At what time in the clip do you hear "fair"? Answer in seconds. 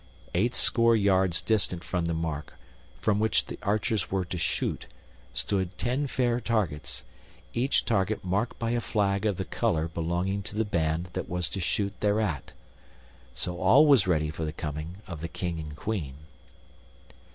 6.07-6.39